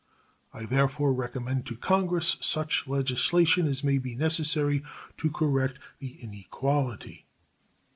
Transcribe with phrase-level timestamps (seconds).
[0.51, 4.81] I therefore recommend to Congress such legislation as may be necessary
[5.17, 7.27] to correct the inequality.